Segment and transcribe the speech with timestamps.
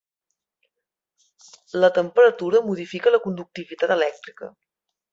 [1.73, 4.55] La temperatura modifica la conductivitat elèctrica.